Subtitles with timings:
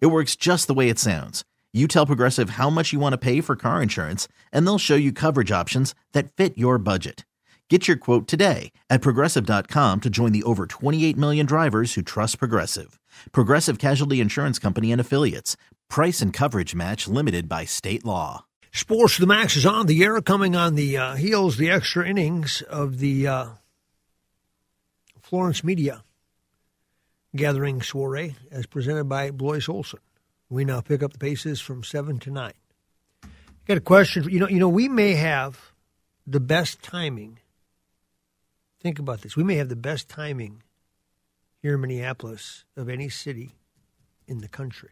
[0.00, 1.44] It works just the way it sounds.
[1.72, 4.94] You tell Progressive how much you want to pay for car insurance, and they'll show
[4.94, 7.24] you coverage options that fit your budget.
[7.70, 12.38] Get your quote today at progressive.com to join the over 28 million drivers who trust
[12.38, 13.00] Progressive.
[13.32, 15.56] Progressive Casualty Insurance Company and Affiliates.
[15.88, 18.44] Price and coverage match limited by state law.
[18.70, 22.60] Sports the Max is on the air, coming on the uh, heels, the extra innings
[22.62, 23.46] of the uh,
[25.22, 26.04] Florence Media
[27.34, 30.00] gathering soiree as presented by Blois Olson.
[30.48, 32.52] We now pick up the paces from seven to nine.
[33.66, 34.28] Got a question.
[34.28, 35.72] You know, you know, we may have
[36.26, 37.38] the best timing.
[38.80, 39.36] Think about this.
[39.36, 40.62] We may have the best timing
[41.62, 43.56] here in Minneapolis of any city
[44.28, 44.90] in the country.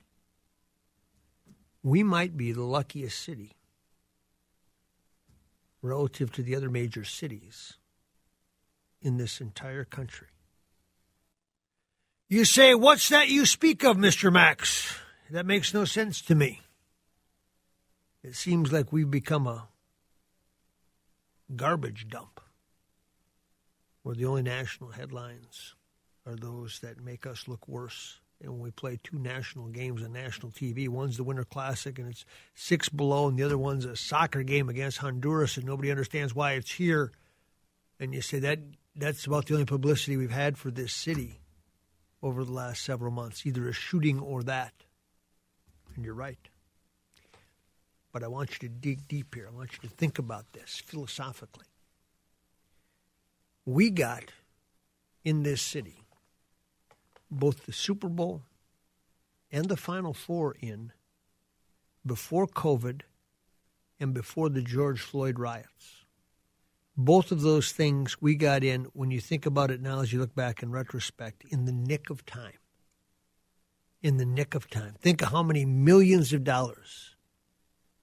[1.82, 3.52] We might be the luckiest city
[5.82, 7.74] relative to the other major cities
[9.02, 10.28] in this entire country.
[12.32, 14.32] You say, What's that you speak of, Mr.
[14.32, 14.98] Max?
[15.30, 16.62] That makes no sense to me.
[18.24, 19.68] It seems like we've become a
[21.54, 22.40] garbage dump
[24.02, 25.74] where the only national headlines
[26.24, 28.20] are those that make us look worse.
[28.40, 32.08] And when we play two national games on national TV, one's the Winter Classic and
[32.08, 36.34] it's six below, and the other one's a soccer game against Honduras, and nobody understands
[36.34, 37.12] why it's here.
[38.00, 38.58] And you say that
[38.96, 41.41] that's about the only publicity we've had for this city
[42.22, 44.72] over the last several months, either a shooting or that.
[45.94, 46.38] And you're right.
[48.12, 49.48] But I want you to dig deep here.
[49.52, 51.66] I want you to think about this philosophically.
[53.64, 54.24] We got
[55.24, 55.96] in this city
[57.30, 58.42] both the Super Bowl
[59.50, 60.92] and the Final Four in
[62.04, 63.02] before COVID
[63.98, 66.01] and before the George Floyd riots
[66.96, 70.18] both of those things we got in when you think about it now as you
[70.18, 72.58] look back in retrospect in the nick of time.
[74.02, 74.94] In the nick of time.
[74.98, 77.16] Think of how many millions of dollars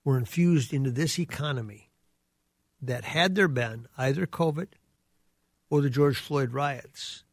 [0.03, 1.89] were infused into this economy
[2.81, 4.69] that had there been either covid
[5.69, 7.23] or the george floyd riots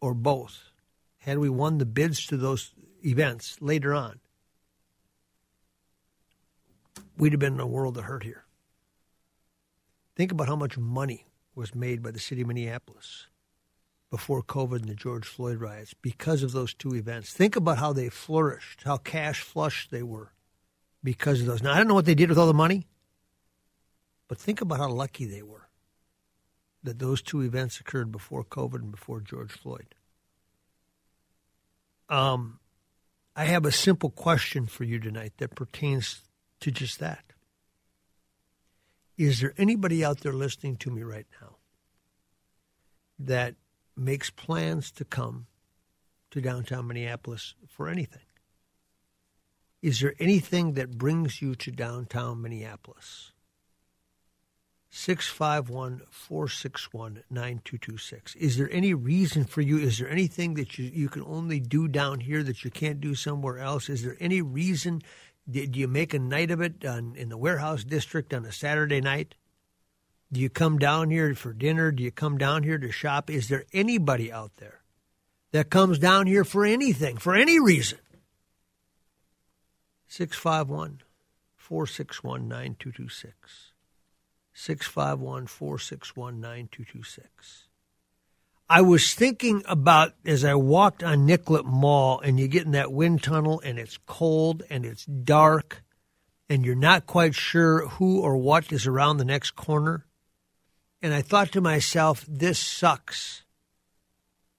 [0.00, 0.70] or both.
[1.18, 2.72] Had we won the bids to those
[3.04, 4.20] events later on
[7.18, 8.44] we'd have been in a world of hurt here
[10.16, 13.26] Think about how much money was made by the city of Minneapolis
[14.10, 17.32] before COVID and the George Floyd riots because of those two events.
[17.32, 20.32] Think about how they flourished, how cash flush they were
[21.02, 21.62] because of those.
[21.62, 22.86] Now, I don't know what they did with all the money,
[24.28, 25.68] but think about how lucky they were
[26.84, 29.94] that those two events occurred before COVID and before George Floyd.
[32.08, 32.60] Um,
[33.34, 36.22] I have a simple question for you tonight that pertains
[36.60, 37.33] to just that.
[39.16, 41.56] Is there anybody out there listening to me right now
[43.18, 43.54] that
[43.96, 45.46] makes plans to come
[46.32, 48.22] to downtown Minneapolis for anything?
[49.82, 53.32] Is there anything that brings you to downtown Minneapolis?
[54.90, 58.36] 651 461 9226.
[58.36, 59.78] Is there any reason for you?
[59.78, 63.14] Is there anything that you, you can only do down here that you can't do
[63.14, 63.88] somewhere else?
[63.88, 65.02] Is there any reason
[65.50, 69.00] do you make a night of it on, in the warehouse district on a Saturday
[69.00, 69.34] night?
[70.32, 71.92] Do you come down here for dinner?
[71.92, 73.30] Do you come down here to shop?
[73.30, 74.80] Is there anybody out there
[75.52, 77.98] that comes down here for anything, for any reason?
[80.08, 81.02] 651
[81.56, 83.72] 461 9226.
[84.54, 87.68] 651 461 9226.
[88.68, 92.92] I was thinking about as I walked on Nicollet Mall and you get in that
[92.92, 95.82] wind tunnel and it's cold and it's dark
[96.48, 100.06] and you're not quite sure who or what is around the next corner.
[101.02, 103.42] And I thought to myself, this sucks.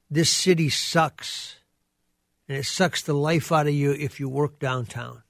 [0.10, 1.56] This city sucks.
[2.48, 5.24] And it sucks the life out of you if you work downtown.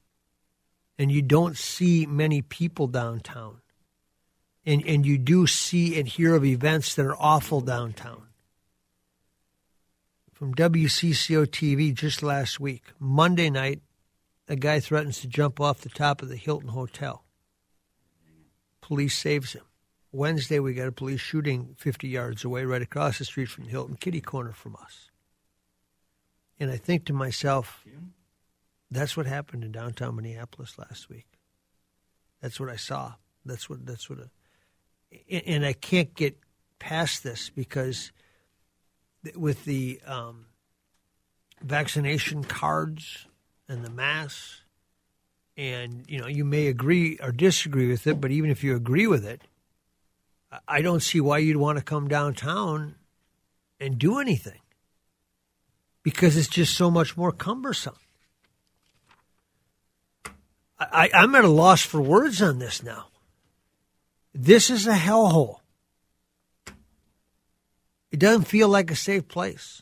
[1.00, 3.62] And you don't see many people downtown.
[4.66, 8.26] And, and you do see and hear of events that are awful downtown
[10.36, 12.84] from WCCO TV just last week.
[13.00, 13.80] Monday night,
[14.50, 17.24] a guy threatens to jump off the top of the Hilton Hotel.
[18.82, 19.64] Police saves him.
[20.12, 23.70] Wednesday, we got a police shooting 50 yards away, right across the street from the
[23.70, 25.10] Hilton Kitty Corner from us.
[26.60, 27.86] And I think to myself,
[28.92, 31.28] That's what happened in downtown Minneapolis last week.
[32.42, 33.14] That's what I saw.
[33.46, 33.86] That's what.
[33.86, 34.20] That's what.
[34.20, 36.38] A, and I can't get
[36.78, 38.12] past this because
[39.36, 40.46] with the um,
[41.62, 43.28] vaccination cards
[43.68, 44.62] and the masks,
[45.58, 49.08] and you know, you may agree or disagree with it, but even if you agree
[49.08, 49.42] with it,
[50.68, 52.96] I don't see why you'd want to come downtown
[53.80, 54.60] and do anything
[56.04, 57.96] because it's just so much more cumbersome.
[60.80, 63.08] I, I'm at a loss for words on this now.
[64.34, 65.60] This is a hellhole.
[68.16, 69.82] It doesn't feel like a safe place.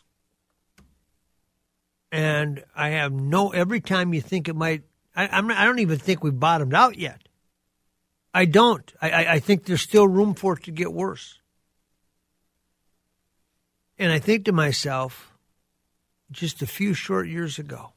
[2.11, 4.81] And I have no, every time you think it might,
[5.15, 7.29] I, I'm I don't even think we've bottomed out yet.
[8.33, 8.91] I don't.
[8.99, 11.41] I, I think there's still room for it to get worse.
[13.99, 15.31] And I think to myself,
[16.31, 17.93] just a few short years ago,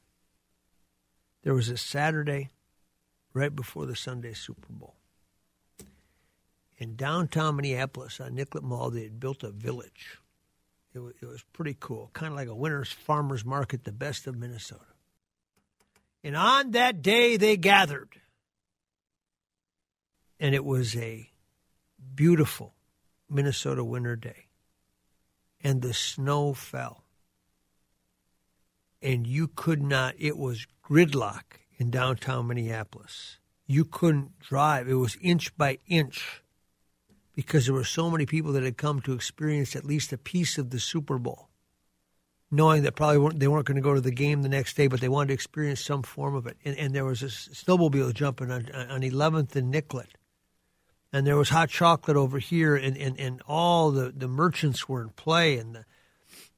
[1.45, 2.51] there was a Saturday
[3.33, 4.97] right before the Sunday Super Bowl.
[6.77, 10.19] In downtown Minneapolis on Nicollet Mall, they had built a village.
[10.97, 14.27] It was, it was pretty cool, kind of like a winter's farmer's market, the best
[14.27, 14.81] of Minnesota.
[16.25, 18.19] And on that day, they gathered
[20.39, 21.31] and it was a
[22.15, 22.75] beautiful
[23.29, 24.47] Minnesota winter day.
[25.63, 27.05] And the snow fell.
[29.03, 31.43] And you could not, it was gridlock
[31.79, 33.39] in downtown Minneapolis.
[33.67, 34.89] You couldn't drive.
[34.89, 36.43] It was inch by inch
[37.37, 40.59] because there were so many people that had come to experience at least a piece
[40.59, 41.49] of the Super Bowl,
[42.51, 44.89] knowing that probably weren't, they weren't going to go to the game the next day,
[44.89, 46.57] but they wanted to experience some form of it.
[46.65, 50.17] And, and there was a snowmobile jumping on, on 11th and Nicollet
[51.13, 55.03] and there was hot chocolate over here, and, and, and all the, the merchants were
[55.03, 55.85] in play, and the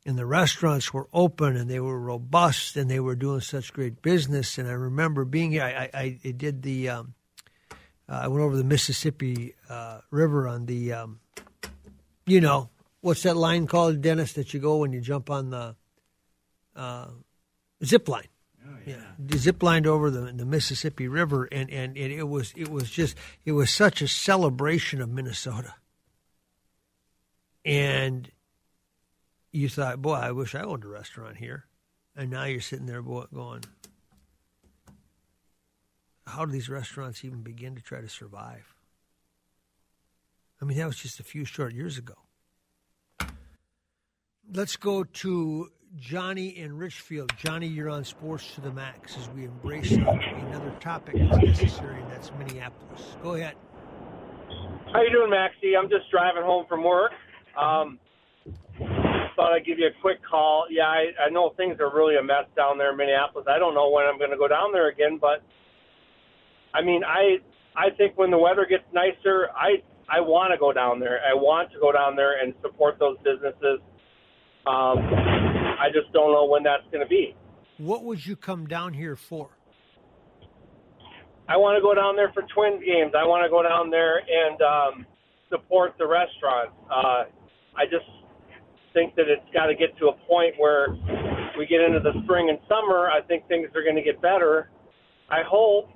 [0.07, 4.01] and the restaurants were open, and they were robust, and they were doing such great
[4.01, 4.57] business.
[4.57, 5.63] And I remember being here.
[5.63, 6.89] I, I, I did the.
[6.89, 7.15] Um,
[8.09, 11.21] uh, I went over the Mississippi uh, River on the, um,
[12.27, 12.71] you know,
[13.01, 14.33] what's that line called, Dennis?
[14.35, 15.77] That you go when you jump on the
[16.75, 17.09] uh,
[17.85, 18.29] zip line.
[18.67, 18.97] Oh, yeah.
[19.19, 19.37] yeah.
[19.37, 23.17] Zip lined over the, the Mississippi River, and, and, and it was it was just
[23.45, 25.75] it was such a celebration of Minnesota.
[27.65, 28.31] And
[29.53, 31.67] you thought, boy, I wish I owned a restaurant here.
[32.17, 33.65] And now you're sitting there going,
[36.29, 38.75] how do these restaurants even begin to try to survive?
[40.61, 42.15] I mean, that was just a few short years ago.
[44.53, 47.33] Let's go to Johnny in Richfield.
[47.37, 52.11] Johnny, you're on Sports to the Max as we embrace another topic that's necessary, and
[52.11, 53.17] that's Minneapolis.
[53.23, 53.55] Go ahead.
[54.93, 55.77] How you doing, Maxie?
[55.77, 57.13] I'm just driving home from work.
[57.57, 57.99] Um,
[59.37, 60.67] thought I'd give you a quick call.
[60.71, 63.47] Yeah, I, I know things are really a mess down there in Minneapolis.
[63.49, 65.43] I don't know when I'm going to go down there again, but
[66.75, 67.39] I mean, I
[67.77, 71.21] I think when the weather gets nicer, I I want to go down there.
[71.29, 73.81] I want to go down there and support those businesses.
[74.67, 74.99] Um,
[75.79, 77.35] I just don't know when that's going to be.
[77.79, 79.51] What would you come down here for?
[81.49, 83.13] I want to go down there for Twins games.
[83.17, 85.07] I want to go down there and um,
[85.49, 86.71] support the restaurant.
[86.91, 87.25] Uh,
[87.77, 88.05] I just
[88.93, 90.89] think that it's got to get to a point where
[91.57, 93.09] we get into the spring and summer.
[93.09, 94.71] I think things are going to get better.
[95.31, 95.89] I hope.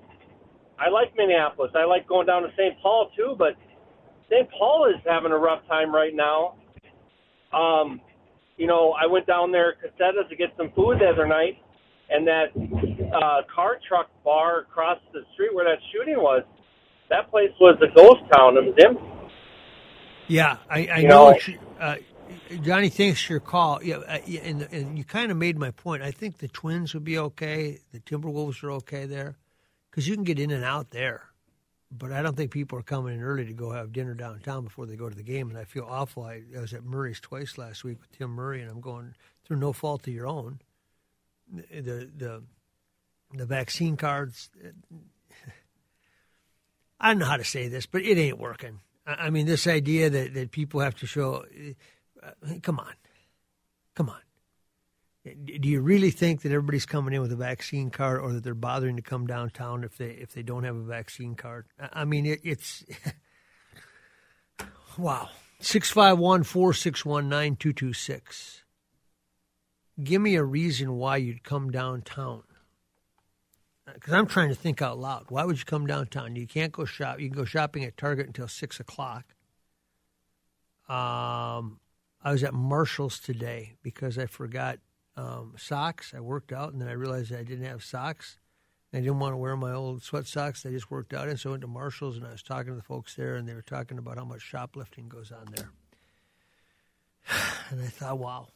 [0.82, 1.70] I like Minneapolis.
[1.76, 2.74] I like going down to St.
[2.82, 3.54] Paul too, but
[4.28, 4.48] St.
[4.58, 6.56] Paul is having a rough time right now.
[7.52, 8.00] Um,
[8.56, 11.58] you know, I went down there, Cossetta, to get some food the other night,
[12.10, 12.46] and that
[13.14, 16.42] uh, car truck bar across the street where that shooting was,
[17.10, 18.56] that place was a ghost town.
[18.56, 19.04] It was empty.
[20.26, 21.30] Yeah, I, I you know.
[21.30, 21.96] know you, uh,
[22.62, 23.82] Johnny, thanks for your call.
[23.82, 26.02] Yeah, uh, and, and you kind of made my point.
[26.02, 27.78] I think the Twins would be okay.
[27.92, 29.36] The Timberwolves are okay there
[29.92, 31.32] because you can get in and out there
[31.96, 34.86] but I don't think people are coming in early to go have dinner downtown before
[34.86, 35.50] they go to the game.
[35.50, 36.24] And I feel awful.
[36.24, 39.58] I, I was at Murray's twice last week with Tim Murray, and I'm going through
[39.58, 40.60] no fault of your own.
[41.52, 42.42] The the
[43.34, 44.48] the vaccine cards.
[46.98, 48.80] I don't know how to say this, but it ain't working.
[49.04, 51.44] I mean, this idea that, that people have to show,
[52.22, 52.30] uh,
[52.62, 52.92] come on,
[53.96, 54.20] come on.
[55.24, 58.54] Do you really think that everybody's coming in with a vaccine card, or that they're
[58.54, 61.66] bothering to come downtown if they if they don't have a vaccine card?
[61.78, 62.84] I mean, it, it's
[64.98, 65.28] wow.
[65.60, 68.62] Six five one four six one nine two two six.
[70.02, 72.42] Give me a reason why you'd come downtown.
[73.94, 75.26] Because I'm trying to think out loud.
[75.28, 76.34] Why would you come downtown?
[76.34, 77.20] You can't go shop.
[77.20, 79.24] You can go shopping at Target until six o'clock.
[80.88, 81.78] Um,
[82.24, 84.78] I was at Marshalls today because I forgot
[85.16, 86.12] um, socks.
[86.16, 88.38] I worked out, and then I realized I didn't have socks.
[88.94, 90.66] I didn't want to wear my old sweat socks.
[90.66, 92.76] I just worked out and so I went to Marshalls and I was talking to
[92.76, 95.70] the folks there, and they were talking about how much shoplifting goes on there.
[97.70, 98.48] And I thought, wow,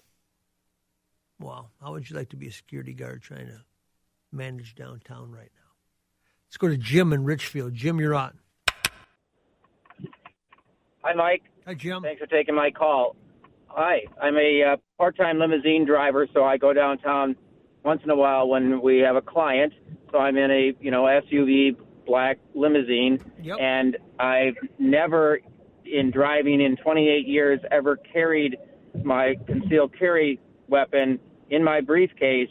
[1.41, 3.63] wow, how would you like to be a security guard trying to
[4.31, 5.71] manage downtown right now?
[6.49, 7.73] Let's go to Jim in Richfield.
[7.73, 8.39] Jim, you're on.
[11.03, 11.45] Hi, Mike.
[11.67, 12.03] Hi, Jim.
[12.03, 13.17] Thanks for taking my call.
[13.69, 17.37] Hi, I'm a uh, part-time limousine driver, so I go downtown
[17.85, 19.73] once in a while when we have a client.
[20.11, 23.59] So I'm in a you know SUV black limousine, Yep.
[23.61, 25.41] and I've never,
[25.85, 28.57] in driving in 28 years, ever carried
[29.03, 31.19] my concealed carry weapon
[31.51, 32.49] in my briefcase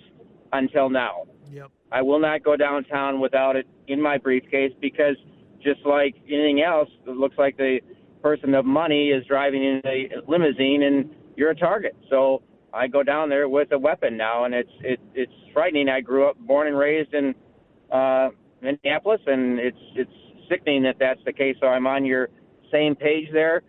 [0.54, 1.24] until now.
[1.52, 1.72] Yep.
[1.92, 5.16] I will not go downtown without it in my briefcase because
[5.64, 7.80] just like anything else, it looks like the
[8.26, 11.96] person of money is driving in a limousine and you're a target.
[12.10, 12.42] So
[12.74, 15.90] I go down there with a weapon now, and it's it, it's frightening.
[15.90, 17.36] I grew up, born and raised in
[17.92, 18.30] uh,
[18.64, 20.12] Minneapolis, and it's it's
[20.50, 21.56] sickening that that's the case.
[21.62, 22.30] So I'm on your
[22.72, 23.62] same page there.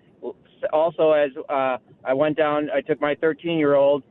[0.73, 4.05] Also, as uh, I went down, I took my 13 year old.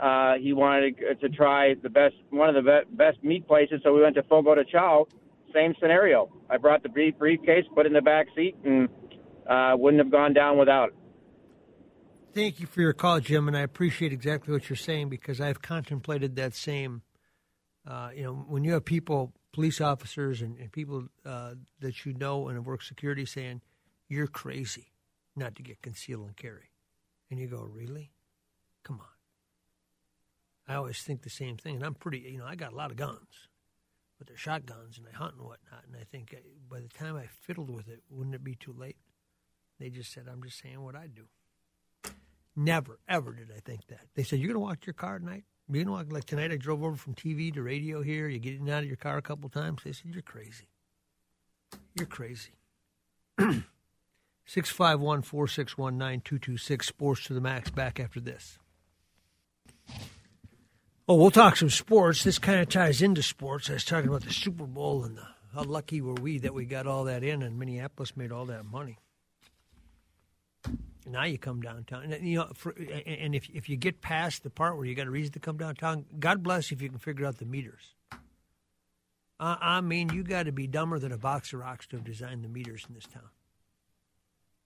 [0.00, 3.94] Uh, he wanted to, try the best, one of the be- best meat places, so
[3.94, 5.06] we went to Fogo de Chao.
[5.54, 6.28] Same scenario.
[6.50, 8.88] I brought the brief briefcase, put it in the back seat, and
[9.52, 10.94] uh, wouldn't have gone down without it.
[12.32, 15.60] Thank you for your call, Jim, and I appreciate exactly what you're saying because I've
[15.60, 17.02] contemplated that same.
[17.86, 22.14] Uh, you know, when you have people, police officers, and, and people uh, that you
[22.14, 23.60] know and have worked security saying,
[24.08, 24.92] "You're crazy
[25.36, 26.70] not to get conceal and carry,"
[27.30, 28.12] and you go, "Really?
[28.84, 29.12] Come on."
[30.66, 32.20] I always think the same thing, and I'm pretty.
[32.20, 33.48] You know, I got a lot of guns,
[34.16, 35.84] but they're shotguns, and I hunt and whatnot.
[35.86, 36.40] And I think uh,
[36.70, 38.96] by the time I fiddled with it, wouldn't it be too late?
[39.82, 41.24] They just said, "I'm just saying what I do."
[42.54, 44.00] Never, ever did I think that.
[44.14, 45.44] They said, You're going to walk your car tonight?
[45.68, 48.28] You're going to walk, like tonight, I drove over from TV to radio here.
[48.28, 49.82] You're getting out of your car a couple times.
[49.84, 50.68] They said, You're crazy.
[51.96, 52.52] You're crazy.
[54.44, 58.58] 651 461 9226, Sports to the Max, back after this.
[61.08, 62.22] Oh, we'll talk some sports.
[62.22, 63.70] This kind of ties into sports.
[63.70, 66.64] I was talking about the Super Bowl and the, how lucky were we that we
[66.66, 68.98] got all that in and Minneapolis made all that money.
[71.06, 72.70] Now you come downtown, and you know, for,
[73.06, 75.56] and if if you get past the part where you got a reason to come
[75.56, 77.94] downtown, God bless you if you can figure out the meters.
[79.40, 82.04] Uh, I mean, you got to be dumber than a box of rocks to have
[82.04, 83.28] designed the meters in this town.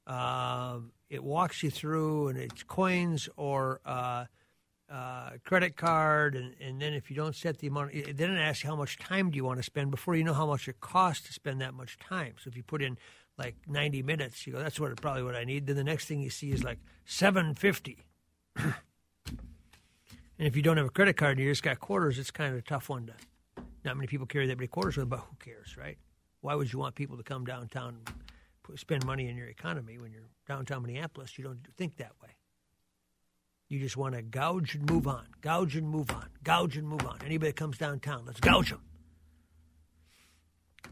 [0.07, 4.27] Um, it walks you through, and it's coins or uh,
[4.91, 8.63] uh, credit card, and, and then if you don't set the amount, then it asks
[8.63, 11.27] how much time do you want to spend before you know how much it costs
[11.27, 12.35] to spend that much time.
[12.43, 12.99] So if you put in
[13.39, 15.67] like 90 minutes, you go, that's what probably what I need.
[15.67, 18.05] Then the next thing you see is like 750.
[18.57, 18.75] and
[20.39, 22.59] if you don't have a credit card and you just got quarters, it's kind of
[22.59, 23.13] a tough one to.
[23.85, 25.99] Not many people carry that many quarters with, but who cares, right?
[26.41, 27.99] Why would you want people to come downtown
[28.75, 31.39] spend money in your economy when you're downtown Minneapolis?
[31.39, 32.31] You don't think that way.
[33.69, 37.05] You just want to gouge and move on, gouge and move on, gouge and move
[37.07, 37.19] on.
[37.25, 38.81] Anybody that comes downtown, let's gouge them.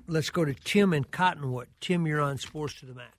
[0.06, 1.68] Let's go to Tim in Cottonwood.
[1.80, 3.14] Tim, you're on Sports to the Max.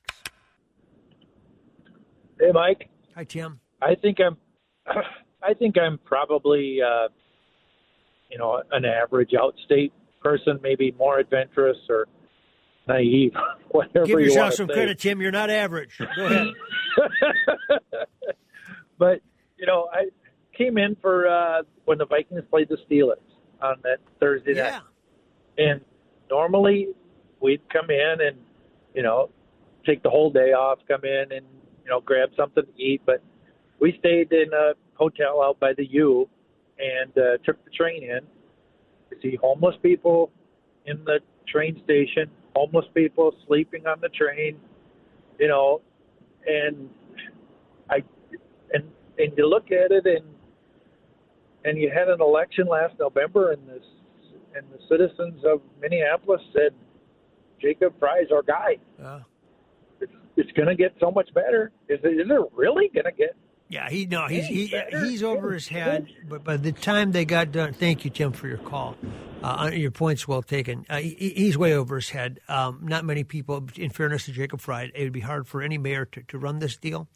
[2.40, 2.90] Hey, Mike.
[3.16, 3.60] Hi, Tim.
[3.82, 4.38] I think I'm.
[5.44, 7.08] I think I'm probably, uh,
[8.32, 9.92] you know, an average outstate
[10.24, 12.08] person, maybe more adventurous or
[12.88, 13.34] naive,
[13.70, 14.74] whatever Give you yourself to some say.
[14.74, 15.22] credit, Tim.
[15.22, 16.00] You're not average.
[16.16, 16.48] Go ahead.
[18.98, 19.22] but
[19.58, 20.06] you know, I
[20.58, 23.16] came in for uh, when the Vikings played the Steelers
[23.62, 24.70] on that Thursday yeah.
[24.70, 24.82] night,
[25.58, 25.82] and
[26.30, 26.90] normally
[27.42, 28.38] we'd come in and
[28.94, 29.30] you know
[29.86, 31.46] take the whole day off, come in and
[31.84, 33.22] you know grab something to eat, but
[33.80, 36.28] we stayed in a hotel out by the U
[36.80, 38.20] and uh, took the train in.
[39.12, 40.32] To see homeless people
[40.88, 44.58] in the train station, homeless people sleeping on the train,
[45.40, 45.82] you know,
[46.48, 46.90] and
[47.90, 48.04] I
[48.74, 48.84] and
[49.20, 50.26] and you look at it and
[51.66, 53.84] and you had an election last November and this
[54.56, 56.74] and the citizens of Minneapolis said
[57.62, 58.78] Jacob Frey's our guy.
[59.04, 59.20] Uh,
[60.00, 61.72] It's, it's going to get so much better.
[61.90, 63.36] Is it, is it really going to get
[63.68, 66.08] yeah, he no, he's he, he's over his head.
[66.30, 68.96] But by the time they got done, thank you, Tim, for your call.
[69.42, 70.86] Uh, your point's well taken.
[70.88, 72.40] Uh, he, he's way over his head.
[72.48, 75.80] Um, not many people, in fairness to Jacob Frey, it would be hard for any
[75.80, 77.08] mayor to, to run this deal.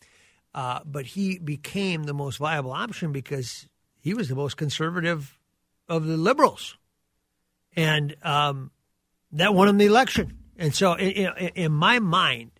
[0.53, 3.67] Uh, but he became the most viable option because
[3.99, 5.37] he was the most conservative
[5.87, 6.77] of the liberals,
[7.75, 8.71] and um,
[9.31, 10.37] that won him the election.
[10.57, 12.51] And so, in, in, in my mind,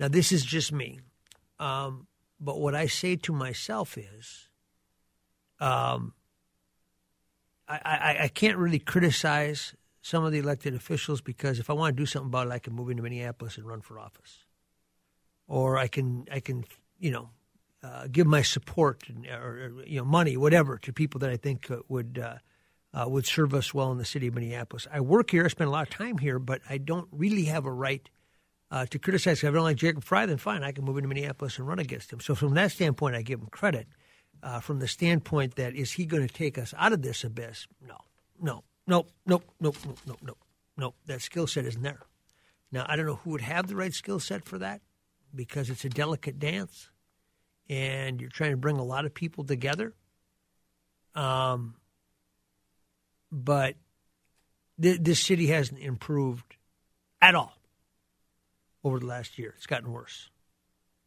[0.00, 1.00] now this is just me,
[1.58, 2.06] um,
[2.40, 4.48] but what I say to myself is,
[5.60, 6.14] um,
[7.68, 11.96] I, I, I can't really criticize some of the elected officials because if I want
[11.96, 14.44] to do something about it, I can move into Minneapolis and run for office,
[15.46, 16.64] or I can I can
[16.98, 17.30] you know
[17.82, 21.36] uh, give my support and, or, or, you know money whatever to people that I
[21.36, 22.18] think uh, would.
[22.18, 22.36] Uh,
[22.98, 24.88] uh, would serve us well in the city of Minneapolis.
[24.92, 27.64] I work here, I spend a lot of time here, but I don't really have
[27.64, 28.08] a right
[28.72, 29.38] uh, to criticize.
[29.42, 31.78] If I don't like Jacob Frey, then fine, I can move into Minneapolis and run
[31.78, 32.18] against him.
[32.18, 33.86] So from that standpoint, I give him credit.
[34.40, 37.66] Uh, from the standpoint that is he going to take us out of this abyss?
[37.84, 37.96] No,
[38.40, 40.38] no, no, no, no, no, no, nope,
[40.76, 40.94] nope.
[41.06, 42.02] That skill set isn't there.
[42.70, 44.80] Now, I don't know who would have the right skill set for that
[45.34, 46.90] because it's a delicate dance
[47.68, 49.94] and you're trying to bring a lot of people together.
[51.16, 51.74] Um,
[53.30, 53.74] but
[54.80, 56.56] th- this city hasn't improved
[57.20, 57.58] at all
[58.84, 59.54] over the last year.
[59.56, 60.30] It's gotten worse.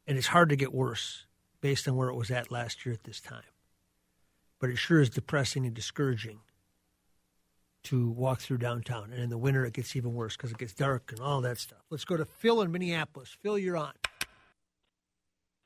[0.07, 1.25] And it's hard to get worse
[1.61, 3.43] based on where it was at last year at this time.
[4.59, 6.39] But it sure is depressing and discouraging
[7.83, 9.11] to walk through downtown.
[9.11, 11.57] And in the winter, it gets even worse because it gets dark and all that
[11.57, 11.79] stuff.
[11.89, 13.35] Let's go to Phil in Minneapolis.
[13.41, 13.93] Phil, you're on.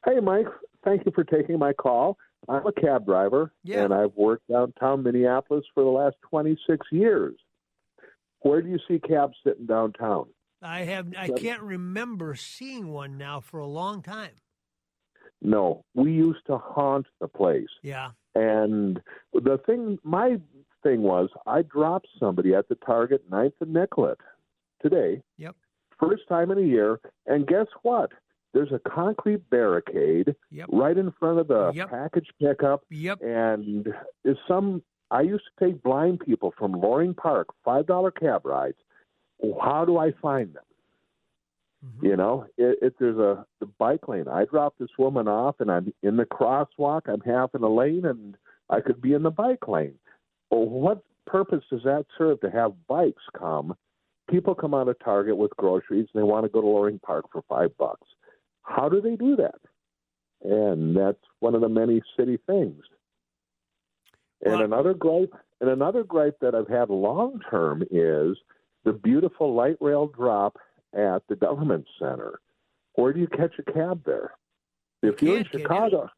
[0.06, 0.48] Hey, Mike.
[0.84, 2.18] Thank you for taking my call.
[2.48, 3.84] I'm a cab driver, yeah.
[3.84, 7.36] and I've worked downtown Minneapolis for the last 26 years.
[8.42, 10.28] Where do you see cabs sitting downtown?
[10.62, 11.14] I have.
[11.18, 14.32] I can't remember seeing one now for a long time.
[15.42, 17.70] No, we used to haunt the place.
[17.84, 18.12] Yeah.
[18.34, 19.00] And
[19.34, 20.40] the thing, my
[20.84, 24.20] thing was I dropped somebody at the Target Ninth and Nicollet
[24.82, 25.22] today.
[25.38, 25.56] Yep.
[26.00, 28.12] First time in a year, and guess what?
[28.56, 30.70] There's a concrete barricade yep.
[30.72, 31.90] right in front of the yep.
[31.90, 32.86] package pickup.
[32.90, 33.22] Yep.
[33.22, 33.94] And
[34.24, 34.82] is some
[35.12, 38.78] I used to take blind people from Loring Park, five dollar cab rides.
[39.62, 40.64] How do I find them?
[41.86, 42.06] Mm-hmm.
[42.06, 45.70] You know, if, if there's a the bike lane, I drop this woman off, and
[45.70, 47.02] I'm in the crosswalk.
[47.08, 48.38] I'm half in a lane, and
[48.70, 49.96] I could be in the bike lane.
[50.50, 53.76] Well, what purpose does that serve to have bikes come?
[54.30, 57.26] People come out of Target with groceries and they want to go to Loring Park
[57.32, 58.08] for five bucks.
[58.66, 59.60] How do they do that?
[60.44, 62.84] And that's one of the many city things.
[64.44, 68.38] And another gripe, and another gripe that I've had long term is
[68.84, 70.58] the beautiful light rail drop
[70.94, 72.40] at the government center.
[72.94, 74.32] Where do you catch a cab there?
[75.02, 76.10] If you you're in Chicago,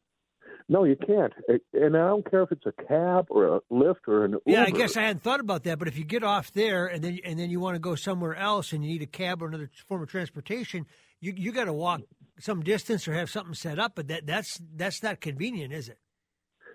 [0.68, 1.32] no, you can't.
[1.72, 4.42] And I don't care if it's a cab or a Lyft or an Uber.
[4.46, 5.78] Yeah, I guess I hadn't thought about that.
[5.78, 8.34] But if you get off there and then and then you want to go somewhere
[8.34, 10.86] else and you need a cab or another form of transportation,
[11.20, 12.02] you you got to walk
[12.40, 13.92] some distance or have something set up.
[13.94, 15.98] But that that's that's not convenient, is it?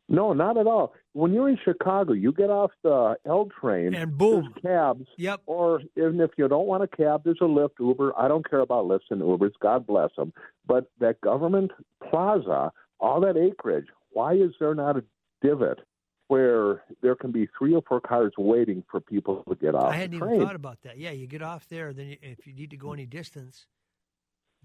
[0.09, 0.93] No, not at all.
[1.13, 5.07] When you're in Chicago, you get off the L train and boom, cabs.
[5.17, 5.41] Yep.
[5.45, 8.13] Or even if you don't want a cab, there's a Lyft, Uber.
[8.17, 9.53] I don't care about Lyfts and Ubers.
[9.61, 10.33] God bless them.
[10.67, 11.71] But that government
[12.09, 15.03] plaza all that acreage, why is there not a
[15.41, 15.79] divot
[16.27, 19.91] where there can be three or four cars waiting for people to get off?
[19.91, 20.97] I hadn't even thought about that.
[20.97, 23.67] Yeah, you get off there, then you, if you need to go any distance,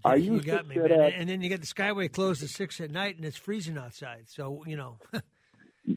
[0.05, 0.99] I you used got to me, sit man.
[1.01, 3.77] at- And then you get the Skyway closed at six at night, and it's freezing
[3.77, 4.23] outside.
[4.27, 4.97] So you know,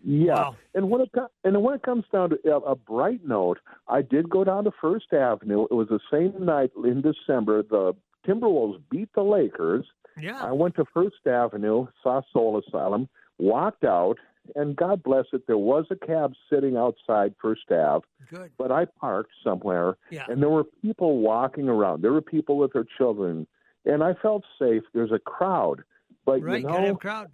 [0.05, 0.57] Yeah, Wow.
[0.75, 1.11] and when it
[1.45, 4.71] and when it comes down to a, a bright note, I did go down to
[4.81, 5.67] First Avenue.
[5.71, 7.63] It was the same night in December.
[7.63, 7.93] The
[8.27, 9.85] Timberwolves beat the Lakers.
[10.19, 14.17] yeah, I went to First Avenue, saw Soul Asylum, walked out,
[14.55, 18.51] and God bless it, there was a cab sitting outside First Ave, good.
[18.57, 22.03] but I parked somewhere, Yeah, and there were people walking around.
[22.03, 23.47] There were people with their children,
[23.85, 24.83] and I felt safe.
[24.95, 25.83] There's a crowd,
[26.25, 26.63] but right.
[26.63, 27.31] you know, crowd.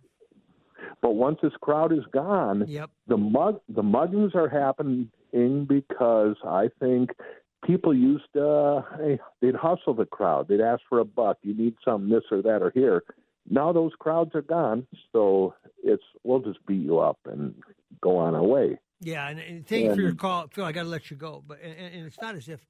[1.03, 2.91] but once this crowd is gone, Yep.
[3.07, 7.11] the mug the muggings are happening because I think
[7.65, 10.49] people used uh hey, they'd hustle the crowd.
[10.49, 11.39] They'd ask for a buck.
[11.43, 13.03] You need some this or that or here.
[13.51, 17.55] Now those crowds are gone, so it's we'll just beat you up and
[18.01, 18.79] go on our way.
[19.01, 20.65] Yeah, and, and thank you for your call, Phil.
[20.65, 22.61] I got to let you go, but and, and it's not as if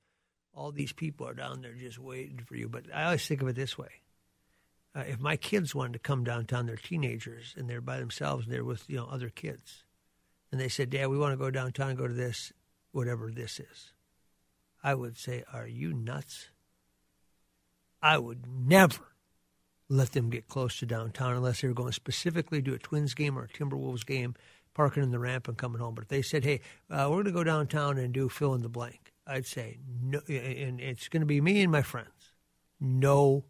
[0.59, 2.69] all these people are down there just waiting for you.
[2.69, 4.03] But I always think of it this way:
[4.95, 8.53] uh, if my kids wanted to come downtown, they're teenagers and they're by themselves and
[8.53, 9.85] they're with you know other kids,
[10.51, 12.53] and they said, "Dad, we want to go downtown and go to this,
[12.91, 13.93] whatever this is,"
[14.83, 16.49] I would say, "Are you nuts?"
[18.03, 19.15] I would never
[19.89, 23.39] let them get close to downtown unless they were going specifically to a Twins game
[23.39, 24.35] or a Timberwolves game,
[24.75, 25.95] parking in the ramp and coming home.
[25.95, 28.63] But if they said, "Hey, uh, we're going to go downtown and do fill in
[28.63, 32.33] the blank," I'd say no, and it's going to be me and my friends.
[32.81, 33.45] No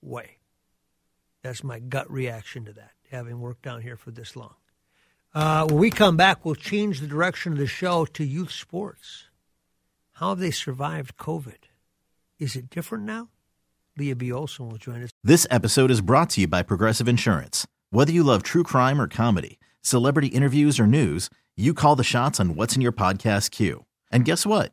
[0.00, 0.38] way.
[1.42, 4.54] That's my gut reaction to that, having worked down here for this long.
[5.34, 9.24] Uh, when we come back, we'll change the direction of the show to youth sports.
[10.12, 11.64] How have they survived COVID?
[12.38, 13.28] Is it different now?
[13.96, 14.30] Lea B.
[14.30, 15.10] Olsen will join us.
[15.24, 17.66] This episode is brought to you by Progressive Insurance.
[17.90, 22.38] Whether you love true crime or comedy, celebrity interviews or news, you call the shots
[22.38, 23.84] on what's in your podcast queue.
[24.10, 24.72] And guess what?